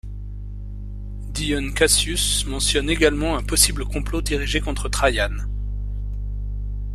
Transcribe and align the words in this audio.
Dion 1.29 1.73
Cassius 1.75 2.47
mentionne 2.47 2.89
également 2.89 3.37
un 3.37 3.43
possible 3.43 3.85
complot 3.85 4.23
dirigé 4.23 4.59
contre 4.59 4.89
Trajan. 4.89 5.29